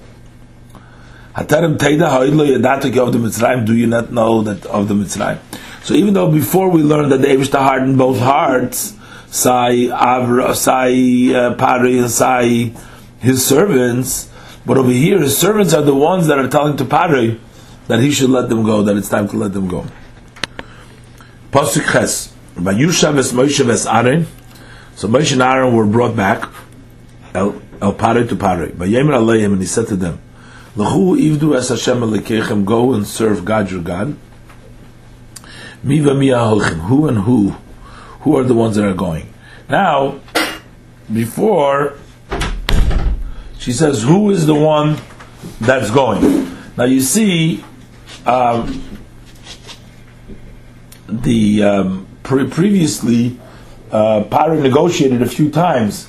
Haterem 1.36 1.78
Teida 1.78 2.10
ha'idlo 2.10 2.58
yadata 2.58 2.94
ki 2.94 3.00
of 3.00 3.12
the 3.12 3.20
Mitzrayim, 3.20 3.66
do 3.66 3.76
you 3.76 3.88
not 3.88 4.12
know 4.12 4.42
that 4.44 4.66
of 4.68 4.88
the 4.88 4.94
Mitzrayim? 4.94 5.40
So 5.84 5.96
even 5.96 6.14
though 6.14 6.32
before 6.32 6.70
we 6.70 6.84
learned 6.84 7.12
that 7.12 7.22
the 7.22 7.28
Eivish 7.28 7.52
hardened 7.52 7.98
both 7.98 8.20
hearts, 8.20 8.96
Sai 9.32 9.88
Avra, 9.88 10.56
Sai 10.56 11.36
uh, 11.36 11.56
Pari, 11.56 12.00
and 12.00 12.10
Sai 12.12 12.72
his 13.20 13.46
servants, 13.46 14.30
but 14.66 14.78
over 14.78 14.92
here, 14.92 15.20
his 15.20 15.38
servants 15.38 15.74
are 15.74 15.82
the 15.82 15.96
ones 15.96 16.28
that 16.28 16.38
are 16.38 16.48
telling 16.48 16.78
to 16.78 16.86
Pare 16.86 17.38
that 17.88 18.00
he 18.00 18.12
should 18.12 18.30
let 18.30 18.50
them 18.50 18.64
go, 18.64 18.84
that 18.84 18.96
it's 18.98 19.10
time 19.10 19.28
to 19.30 19.38
let 19.38 19.54
them 19.54 19.68
go. 19.68 19.86
Pasuk 21.52 21.92
Ches. 21.92 22.34
Vayushav 22.56 23.18
es 23.18 23.32
Moshe 23.32 23.66
ves 23.66 23.88
Aaron. 23.88 24.28
So 24.96 25.08
Moshe 25.08 25.34
and 25.34 25.42
Aaron 25.42 25.76
were 25.76 25.86
brought 25.86 26.16
back. 26.16 26.48
El, 27.34 27.62
el 27.82 27.94
Pare 27.94 28.28
to 28.28 28.36
Pare. 28.36 28.66
And 28.66 29.60
he 29.60 29.66
said 29.66 29.88
to 29.88 29.96
them, 29.96 30.22
L'chu 30.76 31.16
ivdu 31.18 31.58
es 31.58 31.70
Hashem 31.70 32.02
alikechem, 32.02 32.64
go 32.66 32.94
and 32.94 33.08
serve 33.08 33.44
God 33.44 33.72
your 33.72 33.82
God. 33.82 34.16
Mi 35.82 36.00
va 36.00 36.14
mi 36.14 36.30
who 36.30 37.08
and 37.08 37.20
who, 37.20 37.56
who 38.22 38.38
are 38.38 38.44
the 38.44 38.54
ones 38.54 38.76
that 38.76 38.86
are 38.86 38.94
going? 38.94 39.34
Now, 39.70 40.20
before 41.12 41.96
she 43.60 43.72
says, 43.72 44.02
"Who 44.02 44.32
is 44.32 44.48
the 44.48 44.56
one 44.56 44.98
that's 45.60 45.92
going?" 45.92 46.58
Now 46.78 46.86
you 46.86 47.02
see, 47.02 47.64
um, 48.26 48.98
the 51.08 51.64
um, 51.64 52.08
pre- 52.24 52.48
previously 52.48 53.38
uh, 53.92 54.24
Pari 54.24 54.62
negotiated 54.62 55.22
a 55.22 55.28
few 55.28 55.50
times. 55.50 56.08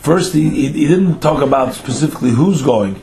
First, 0.00 0.32
he, 0.32 0.48
he, 0.48 0.68
he, 0.72 0.88
didn't 0.88 1.20
talk 1.20 1.42
about 1.42 1.74
specifically 1.74 2.30
who's 2.30 2.62
going. 2.62 3.00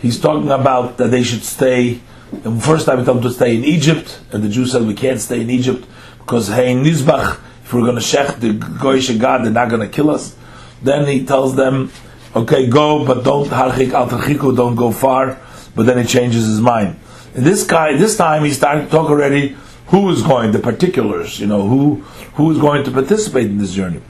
He's 0.00 0.20
talking 0.20 0.50
about 0.50 0.98
that 0.98 1.10
they 1.10 1.22
should 1.22 1.42
stay. 1.42 2.00
The 2.30 2.50
first 2.60 2.86
time 2.86 2.98
he 2.98 3.04
told 3.04 3.18
them 3.18 3.24
to 3.24 3.30
stay 3.30 3.56
in 3.56 3.64
Egypt, 3.64 4.20
and 4.32 4.42
the 4.42 4.48
Jews 4.48 4.72
said 4.72 4.82
we 4.82 4.94
can't 4.94 5.20
stay 5.20 5.40
in 5.40 5.50
Egypt 5.50 5.86
because 6.18 6.48
hey 6.48 6.74
Nizbach, 6.74 7.38
if 7.64 7.72
we're 7.72 7.82
going 7.82 7.96
to 7.96 8.00
shech 8.00 8.40
the 8.40 8.52
Goyish 8.52 9.18
God, 9.18 9.44
they're 9.44 9.52
not 9.52 9.68
going 9.68 9.82
to 9.82 9.88
kill 9.88 10.10
us. 10.10 10.36
Then 10.82 11.06
he 11.06 11.24
tells 11.24 11.56
them 11.56 11.90
Okay, 12.34 12.66
go, 12.66 13.04
but 13.04 13.24
don't 13.24 13.48
harchik 13.48 13.92
al 13.92 14.52
don't 14.54 14.74
go 14.74 14.90
far, 14.90 15.38
but 15.74 15.84
then 15.86 15.98
he 15.98 16.04
changes 16.04 16.46
his 16.46 16.60
mind. 16.60 16.98
And 17.34 17.44
this 17.44 17.64
guy, 17.64 17.96
this 17.96 18.16
time 18.16 18.44
he's 18.44 18.56
starting 18.56 18.86
to 18.86 18.90
talk 18.90 19.10
already 19.10 19.56
who 19.86 20.08
is 20.10 20.22
going, 20.22 20.52
the 20.52 20.58
particulars, 20.58 21.38
you 21.38 21.46
know, 21.46 21.66
who 21.68 21.96
who 22.34 22.50
is 22.50 22.58
going 22.58 22.84
to 22.84 22.90
participate 22.90 23.46
in 23.46 23.58
this 23.58 23.74
journey. 23.74 24.00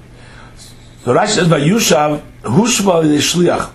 So 1.05 1.13
Rashi 1.13 1.35
says, 1.35 1.49
Vayushav, 1.49 2.23
Hushva 2.43 3.03
Shliach. 3.03 3.73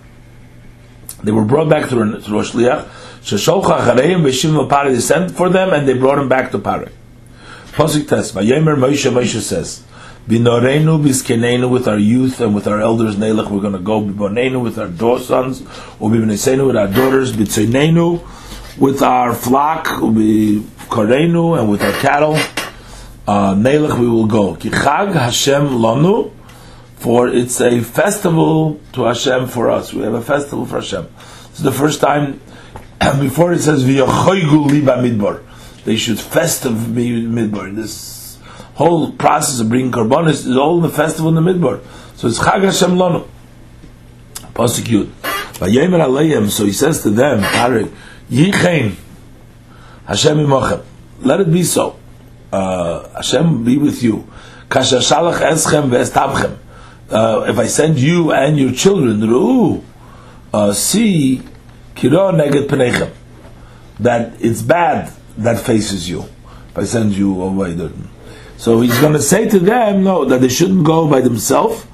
They 1.24 1.32
were 1.32 1.44
brought 1.44 1.70
back 1.70 1.90
to, 1.90 1.96
to 1.96 2.32
Rosh 2.32 2.52
Shliach. 2.52 2.88
Shesholcha 3.22 3.80
Chareim 3.80 4.22
Veshim 4.24 4.70
Pari, 4.70 4.94
they 4.94 5.02
sent 5.02 5.32
for 5.32 5.50
them 5.50 5.74
and 5.74 5.86
they 5.86 5.94
brought 5.94 6.18
him 6.18 6.30
back 6.30 6.52
to 6.52 6.60
Pari. 6.60 6.88
Pasuk 7.74 8.08
test, 8.08 8.34
Vayemer 8.34 8.78
Moshe, 8.78 9.12
Moshe 9.12 9.42
says, 9.42 9.84
Biskenenu 10.28 11.70
with 11.70 11.88
our 11.88 11.98
youth 11.98 12.42
and 12.42 12.54
with 12.54 12.68
our 12.68 12.82
elders 12.82 13.16
Nelech, 13.16 13.50
we're 13.50 13.62
going 13.62 13.74
to 13.74 13.80
go 13.80 14.02
Bibonenu 14.02 14.62
with 14.62 14.78
our 14.78 14.88
daughter 14.88 15.24
sons, 15.24 15.62
or 16.00 16.10
Bibonesenu 16.10 16.68
with 16.68 16.76
our 16.76 16.88
daughters, 16.88 17.32
Bitzenenu 17.32 18.22
with 18.78 19.02
our 19.02 19.34
flock, 19.34 19.86
Korenu 19.86 21.60
and 21.60 21.70
with 21.70 21.82
our 21.82 21.94
cattle. 21.94 22.36
Uh, 23.28 23.54
Nelech 23.56 24.00
we 24.00 24.08
will 24.08 24.28
go. 24.28 24.56
Kichag 24.56 25.14
Hashem 25.14 25.64
Lanu, 25.64 26.32
for 26.96 27.28
it's 27.28 27.62
a 27.62 27.82
festival 27.82 28.80
to 28.94 29.04
Hashem 29.04 29.48
for 29.48 29.70
us. 29.70 29.94
We 29.94 30.04
have 30.04 30.14
a 30.14 30.22
festival 30.22 30.66
for 30.66 30.76
Hashem. 30.76 31.08
Is 31.54 31.64
the 31.64 31.72
first 31.72 32.02
time 32.02 32.42
before 33.20 33.54
it 33.54 33.60
says 33.60 33.84
V'yachoygu 33.84 34.70
liba 34.70 34.98
midbar. 34.98 35.44
They 35.84 35.96
should 35.96 36.20
festive 36.20 36.74
midbar. 36.74 37.74
This 37.76 38.17
whole 38.78 39.12
process 39.12 39.60
of 39.60 39.70
bringing 39.70 39.92
korbanos 39.92 40.46
is 40.46 40.56
all 40.56 40.78
in 40.78 40.84
the 40.84 40.96
festival 40.96 41.36
in 41.36 41.44
the 41.44 41.52
midbar. 41.52 41.84
So 42.16 42.28
it's 42.28 42.38
Chag 42.38 42.64
Hashem 42.64 42.92
Lanu. 42.92 43.28
Pasuk 44.54 44.86
Yud. 44.86 45.08
Vayemer 45.58 46.00
Aleim, 46.00 46.50
so 46.52 46.64
he 46.64 46.72
says 46.72 47.02
to 47.02 47.10
them, 47.10 47.42
Pare, 47.42 47.86
Yichein, 48.30 48.96
Hashem 50.06 50.38
imochem. 50.38 50.84
Let 51.22 51.42
it 51.42 51.52
be 51.52 51.64
so. 51.64 51.98
Uh, 52.52 53.10
Hashem 53.16 53.64
be 53.64 53.78
with 53.78 54.04
you. 54.04 54.30
Kasha 54.70 54.98
shalach 54.98 55.40
eschem 55.40 55.90
ve'estabchem. 55.90 56.58
Uh, 57.10 57.46
if 57.50 57.58
I 57.58 57.66
send 57.66 57.98
you 57.98 58.32
and 58.32 58.60
your 58.60 58.74
children, 58.74 59.22
Ru'u, 59.22 59.84
uh, 60.54 60.74
see, 60.74 61.42
kiro 61.96 62.32
neged 62.32 62.68
penechem, 62.68 63.12
that 64.00 64.40
it's 64.40 64.62
bad 64.62 65.12
that 65.38 65.66
faces 65.66 66.08
you. 66.08 66.22
If 66.70 66.78
I 66.78 66.84
send 66.84 67.14
you 67.14 67.42
away, 67.42 67.74
so 68.58 68.82
he's 68.82 69.00
going 69.00 69.14
to 69.14 69.22
say 69.22 69.48
to 69.48 69.60
them, 69.60 70.04
no, 70.04 70.26
that 70.26 70.42
they 70.42 70.50
shouldn't 70.50 70.84
go 70.84 71.08
by 71.08 71.22
themselves, 71.22 71.86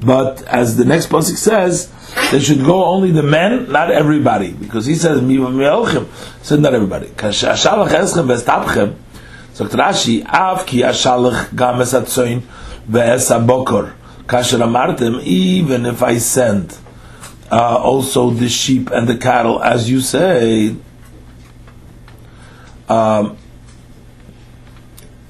but 0.00 0.42
as 0.42 0.76
the 0.76 0.84
next 0.84 1.08
pasuk 1.08 1.36
says, 1.36 1.92
they 2.30 2.40
should 2.40 2.64
go 2.64 2.84
only 2.84 3.10
the 3.10 3.22
men, 3.22 3.70
not 3.70 3.90
everybody, 3.90 4.52
because 4.52 4.86
he 4.86 4.94
says 4.94 5.20
mi'elchem, 5.20 6.06
said 6.42 6.60
not 6.60 6.74
everybody. 6.74 7.08
So 7.08 7.24
Rashi, 9.66 10.24
av 10.26 10.66
ki 10.66 10.82
ashalach 10.82 11.56
gam 11.56 11.80
es 11.80 11.92
atzoin 11.92 12.42
ve'es 12.88 13.30
abokor, 13.30 13.94
kasher 14.26 14.58
amartem, 14.58 15.22
even 15.22 15.86
if 15.86 16.02
I 16.02 16.18
send 16.18 16.76
uh, 17.50 17.76
also 17.76 18.30
the 18.30 18.48
sheep 18.48 18.90
and 18.90 19.08
the 19.08 19.16
cattle, 19.16 19.62
as 19.62 19.90
you 19.90 20.00
say, 20.00 20.76
um, 22.88 23.36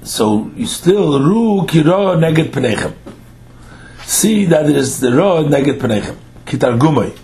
so 0.09 0.51
you 0.55 0.65
still 0.65 1.19
ru 1.19 1.67
kiro 1.67 2.17
neged 2.17 2.51
penechem. 2.51 2.93
See 4.03 4.45
that 4.45 4.69
it 4.69 4.75
is 4.75 4.99
the 4.99 5.11
ro 5.13 5.43
neged 5.43 5.79
penechem. 5.79 6.17
Kitar 6.45 6.77
gumay. 6.79 7.15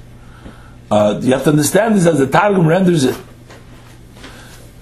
Uh, 0.91 1.19
you 1.23 1.33
have 1.33 1.43
to 1.43 1.49
understand 1.49 1.95
this 1.95 2.05
as 2.05 2.19
the 2.19 2.27
Targum 2.27 2.67
renders 2.67 3.03
it. 3.03 3.17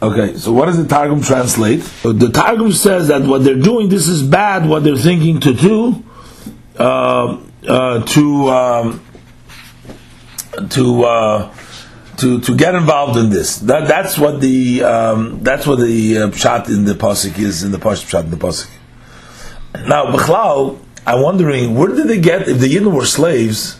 Okay, 0.02 0.36
so 0.36 0.52
what 0.52 0.66
does 0.66 0.78
the 0.78 0.88
Targum 0.88 1.22
translate? 1.22 1.80
The 2.04 2.30
Targum 2.34 2.74
says 2.74 3.08
that 3.08 3.22
what 3.22 3.46
they're 3.46 3.56
doing, 3.56 3.88
this 3.88 4.10
is 4.10 4.22
bad, 4.22 4.68
what 4.68 4.84
they're 4.84 4.98
thinking 4.98 5.40
to 5.40 5.54
do, 5.54 6.04
uh, 6.78 7.40
uh, 7.66 8.04
to, 8.04 8.50
um, 8.50 9.06
to, 10.72 11.04
uh, 11.06 11.56
to 12.18 12.40
to 12.42 12.56
get 12.56 12.76
involved 12.76 13.18
in 13.18 13.30
this. 13.30 13.58
That 13.60 13.88
that's 13.88 14.18
what 14.18 14.42
the 14.42 14.84
um, 14.84 15.44
that's 15.44 15.66
what 15.66 15.80
the 15.80 16.18
uh, 16.18 16.32
shot 16.32 16.70
in 16.70 16.86
the 16.86 16.94
pasuk 16.94 17.40
is 17.40 17.64
in 17.64 17.72
the 17.72 17.78
pasuk 17.78 18.10
shot 18.10 18.26
in 18.26 18.32
the 18.32 18.38
pasuk. 18.38 18.70
Now, 19.88 20.06
Bechlau, 20.06 20.80
I'm 21.06 21.22
wondering 21.22 21.76
where 21.76 21.90
did 21.90 22.08
they 22.08 22.20
get 22.20 22.48
if 22.48 22.60
the 22.60 22.68
Yidden 22.68 22.94
were 22.94 23.06
slaves 23.06 23.80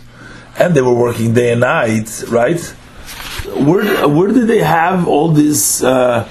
and 0.58 0.74
they 0.74 0.82
were 0.82 0.94
working 0.94 1.34
day 1.34 1.52
and 1.52 1.60
night, 1.60 2.24
right? 2.28 2.60
Where 3.56 4.08
where 4.08 4.28
did 4.28 4.48
they 4.48 4.58
have 4.58 5.06
all 5.06 5.28
this 5.28 5.82
uh, 5.82 6.28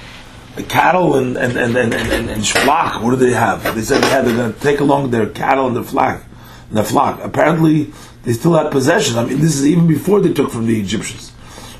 cattle 0.68 1.16
and 1.16 1.36
and 1.36 1.56
and 1.56 1.76
and, 1.76 1.94
and, 1.94 2.30
and 2.30 2.46
flock? 2.46 3.02
What 3.02 3.12
did 3.12 3.20
they 3.20 3.32
have? 3.32 3.74
They 3.74 3.82
said 3.82 4.02
they 4.02 4.10
had 4.10 4.24
going 4.24 4.52
to 4.52 4.60
take 4.60 4.80
along 4.80 5.10
their 5.10 5.28
cattle 5.28 5.66
and 5.66 5.76
their 5.76 5.84
flock. 5.84 6.22
And 6.68 6.78
the 6.78 6.84
flock. 6.84 7.20
Apparently, 7.22 7.92
they 8.24 8.32
still 8.32 8.54
had 8.54 8.70
possession. 8.70 9.18
I 9.18 9.24
mean, 9.24 9.40
this 9.40 9.56
is 9.56 9.66
even 9.66 9.86
before 9.86 10.20
they 10.20 10.32
took 10.32 10.50
from 10.50 10.66
the 10.66 10.80
Egyptians. 10.80 11.33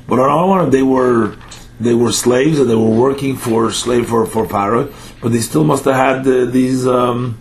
But 0.07 0.19
on 0.19 0.29
Aron, 0.29 0.69
they 0.69 0.83
were 0.83 1.35
they 1.79 1.93
were 1.93 2.11
slaves 2.11 2.59
and 2.59 2.69
they 2.69 2.75
were 2.75 2.89
working 2.89 3.35
for 3.35 3.71
slave 3.71 4.07
for 4.07 4.25
for 4.25 4.47
Pharaoh, 4.47 4.93
but 5.21 5.31
they 5.31 5.41
still 5.41 5.63
must 5.63 5.85
have 5.85 5.95
had 5.95 6.27
uh, 6.27 6.45
these 6.45 6.87
um, 6.87 7.39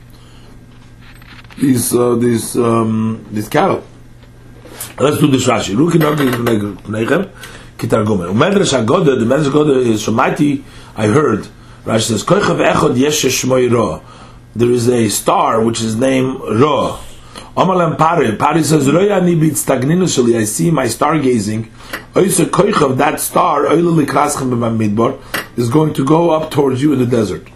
these 1.58 1.94
uh, 1.94 2.14
these 2.16 2.56
um, 2.56 3.26
these 3.30 3.48
cattle. 3.48 3.84
Let's 4.98 5.18
do 5.18 5.28
this 5.28 5.46
Rashi. 5.46 5.74
Ruki 5.74 5.98
Nechem 5.98 7.30
Kitargumen. 7.78 8.32
Umedrash 8.32 8.78
Agoda, 8.78 9.16
the 9.16 9.24
Medrash 9.24 9.48
Agoda 9.48 9.78
is 9.78 10.06
Shomati. 10.06 10.62
I 10.96 11.06
heard. 11.08 11.46
Rashi 11.84 12.08
says 12.08 12.24
Koichav 12.24 12.64
Echod 12.64 12.96
Yeshesh 12.96 13.44
Moiro. 13.44 14.02
There 14.56 14.70
is 14.70 14.88
a 14.88 15.08
star 15.08 15.62
which 15.62 15.80
is 15.80 15.96
named 15.96 16.40
Ra. 16.40 17.00
Amalem 17.56 17.96
Pari. 17.96 18.34
Pari 18.34 18.64
says, 18.64 18.88
Royani 18.88 19.38
bit 19.38 19.52
stagninu. 19.52 20.34
I 20.36 20.44
see 20.44 20.72
my 20.72 20.86
stargazing. 20.86 21.68
Oysa 22.14 22.46
koichav, 22.46 22.96
that 22.96 23.20
star, 23.20 23.66
oila 23.66 24.04
likraschem 24.04 24.50
midbar, 24.76 25.20
is 25.56 25.70
going 25.70 25.94
to 25.94 26.04
go 26.04 26.30
up 26.30 26.50
towards 26.50 26.82
you 26.82 26.92
in 26.92 26.98
the 26.98 27.06
desert. 27.06 27.48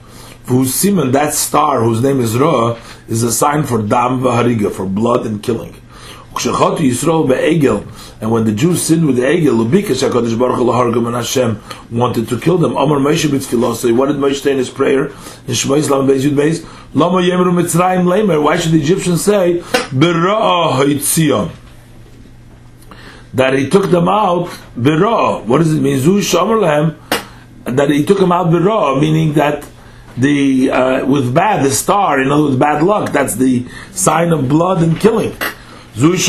Whose 0.46 0.80
that 0.82 1.34
star, 1.34 1.82
whose 1.82 2.00
name 2.00 2.20
is 2.20 2.38
Ra, 2.38 2.78
is 3.08 3.24
a 3.24 3.32
sign 3.32 3.64
for 3.64 3.82
dam 3.82 4.20
v'hariga, 4.20 4.70
for 4.70 4.86
blood 4.86 5.26
and 5.26 5.42
killing. 5.42 5.74
Ukshachatu 6.38 6.78
Yisrael 6.78 7.26
be'egel, 7.26 7.84
and 8.20 8.30
when 8.30 8.44
the 8.44 8.52
Jews 8.52 8.82
sinned 8.82 9.06
with 9.06 9.16
the 9.16 9.22
egel, 9.22 9.66
Lubika 9.66 9.90
Shakadosh 9.90 10.38
Baruch 10.38 10.58
Hu 10.58 11.06
and 11.06 11.16
Hashem 11.16 11.60
wanted 11.90 12.28
to 12.28 12.38
kill 12.38 12.58
them. 12.58 12.76
Amar 12.76 12.98
Moshe 12.98 13.28
b'tfilah. 13.28 13.96
What 13.96 14.06
did 14.06 14.16
Moshe 14.16 14.40
say 14.42 14.52
in 14.52 14.58
his 14.58 14.70
prayer 14.70 15.06
in 15.48 15.54
Shema 15.54 15.74
Islam 15.74 16.06
Beis 16.06 16.20
Yud 16.20 16.36
Beis? 16.36 16.64
Lama 16.94 17.18
Yemru 17.18 17.52
Mitzrayim 17.52 18.04
Lemer. 18.04 18.40
Why 18.42 18.56
should 18.56 18.72
the 18.72 18.80
Egyptians 18.80 19.24
say 19.24 19.58
Bera'ah 19.90 20.78
Haitzion? 20.80 21.50
That 23.34 23.54
he 23.54 23.68
took 23.68 23.90
them 23.90 24.08
out 24.08 24.46
Bera'ah. 24.76 25.44
What 25.44 25.58
does 25.58 25.74
it 25.74 25.80
mean? 25.80 25.98
Zu 25.98 26.18
Lehem. 26.18 26.96
That 27.64 27.90
he 27.90 28.04
took 28.04 28.18
them 28.18 28.30
out 28.30 28.46
Bera'ah, 28.46 29.00
meaning 29.00 29.32
that 29.34 29.66
the 30.16 30.70
uh, 30.70 31.06
with 31.06 31.34
bad 31.34 31.64
the 31.64 31.70
star, 31.70 32.20
in 32.20 32.30
other 32.30 32.44
words, 32.44 32.56
bad 32.56 32.82
luck. 32.82 33.12
That's 33.12 33.34
the 33.34 33.66
sign 33.90 34.32
of 34.32 34.48
blood 34.48 34.82
and 34.82 34.98
killing. 34.98 35.36
This 35.98 36.28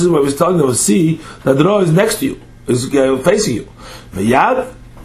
is 0.00 0.08
what 0.08 0.22
was 0.22 0.36
telling 0.36 0.58
them. 0.58 0.74
See 0.74 1.20
that 1.44 1.54
the 1.54 1.64
Ra 1.64 1.78
is 1.78 1.92
next 1.92 2.20
to 2.20 2.26
you, 2.26 2.40
is 2.66 2.94
uh, 2.94 3.16
facing 3.18 3.54
you. 3.54 3.68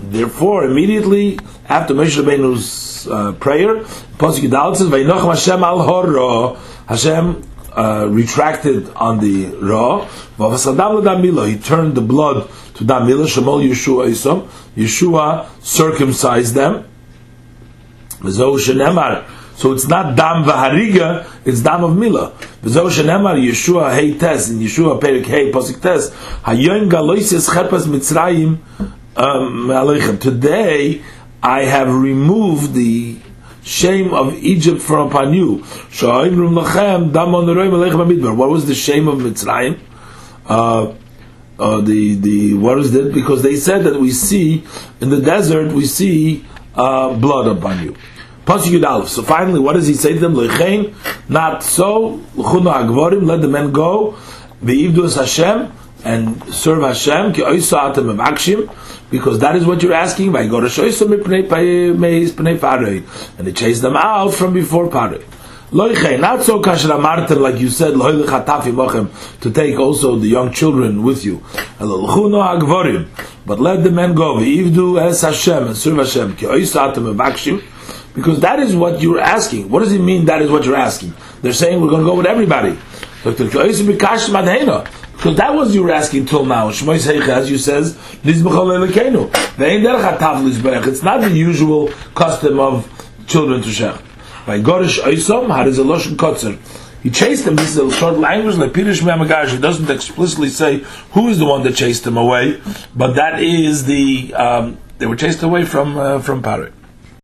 Therefore, 0.04 0.66
immediately 0.66 1.40
after 1.70 1.94
Moshe 1.94 2.22
Rabbeinu's 2.22 3.08
uh, 3.08 3.32
prayer, 3.34 3.84
Pasuk 4.18 4.50
Yudal 4.50 4.76
says, 4.76 4.88
"Vayinochem 4.88 5.30
Hashem 5.30 5.64
al 5.64 5.82
hor 5.84 6.58
Hashem 6.88 7.44
uh, 7.74 8.08
retracted 8.10 8.90
on 8.96 9.20
the 9.20 9.46
Ra. 9.62 10.06
Vavasadam 10.38 11.04
damila. 11.04 11.48
He 11.48 11.58
turned 11.58 11.96
the 11.96 12.02
blood 12.02 12.50
to 12.76 12.84
damila. 12.84 13.26
Shemol 13.26 13.64
Yeshua 13.68 14.10
Isom. 14.10 14.50
Yeshua 14.76 15.48
circumcised 15.62 16.56
them. 16.56 16.86
V'zo 18.20 18.58
shenemar. 18.60 19.24
So 19.62 19.74
it's 19.74 19.88
not 19.88 20.16
dam 20.16 20.44
v'hariga, 20.44 21.28
it's 21.46 21.62
dam 21.62 21.84
of 21.84 21.96
mila. 21.96 22.32
V'zo 22.64 22.90
shenemar 22.90 23.38
Yeshua 23.38 23.94
hey 23.94 24.18
tes, 24.18 24.50
in 24.50 24.58
Yeshua 24.58 25.00
perik 25.00 25.28
hey 25.28 25.52
posik 25.52 25.80
tes, 25.80 26.10
hayon 26.42 26.90
galoisis 26.90 27.48
cherpas 27.48 27.86
mitzrayim 27.86 28.58
um, 29.16 30.18
Today, 30.18 31.04
I 31.44 31.66
have 31.66 31.94
removed 31.94 32.74
the 32.74 33.20
shame 33.62 34.12
of 34.16 34.34
Egypt 34.34 34.82
from 34.82 35.10
upon 35.10 35.36
you. 35.36 35.60
Sha'im 35.92 36.40
rum 36.40 36.56
lachem 36.56 37.14
dam 37.14 37.36
on 37.36 37.46
roim 37.46 37.70
aleichem 37.70 38.04
amidbar. 38.04 38.36
What 38.36 38.50
was 38.50 38.66
the 38.66 38.74
shame 38.74 39.08
of 39.08 39.20
Mitzrayim? 39.20 39.80
Uh, 40.48 40.96
uh, 41.60 41.82
the 41.82 42.16
the 42.16 42.56
what 42.56 42.80
is 42.80 42.94
that? 42.94 43.14
Because 43.14 43.44
they 43.44 43.58
said 43.58 43.84
that 43.84 44.00
we 44.00 44.10
see 44.10 44.64
in 45.00 45.12
the 45.12 45.22
desert 45.22 45.72
we 45.72 45.86
see 45.86 46.44
uh, 46.74 47.14
blood 47.14 47.46
upon 47.46 47.84
you. 47.84 47.96
So 48.48 49.22
finally, 49.24 49.60
what 49.60 49.74
does 49.74 49.88
he 49.88 49.94
say 49.94 50.14
to 50.14 50.20
them? 50.20 50.94
Not 51.30 51.64
so. 51.64 52.22
Let 52.36 53.42
the 53.42 53.48
men 53.48 53.72
go. 53.72 54.16
Hashem 54.64 55.72
and 56.04 56.54
serve 56.54 56.82
Hashem 56.82 57.34
ki 57.34 57.44
because 59.12 59.40
that 59.40 59.56
is 59.56 59.66
what 59.66 59.84
you're 59.84 59.94
asking 59.94 60.36
and 60.36 60.52
they 63.38 63.52
chase 63.52 63.82
them 63.82 63.96
out 63.96 64.34
from 64.34 64.54
before. 64.54 64.90
Loiche, 64.90 66.20
not 66.20 66.44
so 66.44 66.62
kasher 66.62 66.94
amarter 66.94 67.36
like 67.36 67.60
you 67.60 67.70
said, 67.70 67.94
to 67.94 69.52
take 69.52 69.80
also 69.80 70.18
the 70.18 70.28
young 70.28 70.52
children 70.52 71.04
with 71.04 71.24
you. 71.24 71.42
But 71.80 73.60
let 73.60 73.84
the 73.84 73.92
men 73.92 74.14
go. 74.14 74.36
V'ivdu 74.36 75.00
es 75.02 75.22
Hashem 75.22 75.68
and 75.68 75.78
serve 75.78 75.98
Hashem. 75.98 76.36
Because 78.14 78.42
that 78.42 78.60
is 78.60 78.76
what 78.76 79.02
you're 79.02 79.20
asking. 79.20 79.70
What 79.70 79.80
does 79.80 79.94
it 79.94 80.00
mean 80.00 80.26
that 80.26 80.42
is 80.42 80.52
what 80.52 80.66
you're 80.66 80.76
asking? 80.76 81.14
They're 81.42 81.54
saying 81.54 81.82
we're 81.82 81.90
going 81.90 82.04
to 82.04 82.10
go 82.10 82.16
with 82.16 82.26
everybody. 82.26 82.78
Because 83.24 83.52
that 85.36 85.54
was 85.54 85.76
you 85.76 85.84
were 85.84 85.92
asking 85.92 86.26
till 86.26 86.46
now. 86.46 86.70
As 86.70 86.82
you 86.82 87.58
says, 87.58 87.98
it's 88.24 88.42
not 91.04 91.22
the 91.22 91.32
usual 91.32 91.88
custom 92.16 92.60
of 92.60 92.88
children 93.28 93.62
to 93.62 93.70
share. 93.70 94.00
By 94.46 94.60
Gorish 94.60 95.00
Oisom? 95.00 96.60
He 97.04 97.10
chased 97.10 97.48
him. 97.48 97.56
This 97.56 97.70
is 97.70 97.78
a 97.78 97.92
short 97.92 98.18
language 98.18 98.58
like 98.58 98.74
Pirish 98.74 99.02
Mamagash. 99.02 99.50
He 99.50 99.60
doesn't 99.60 99.90
explicitly 99.90 100.50
say 100.50 100.80
who 101.12 101.30
is 101.30 101.40
the 101.40 101.46
one 101.46 101.64
that 101.64 101.76
chased 101.76 102.06
him 102.06 102.18
away, 102.18 102.62
but 102.96 103.16
that 103.16 103.42
is 103.42 103.86
the 103.86 104.34
um, 104.34 104.78
they 105.00 105.08
were 105.08 105.16
chased 105.16 105.42
away 105.42 105.66
from 105.66 105.98
uh, 105.98 106.20
from 106.20 106.44
Parit. 106.44 106.74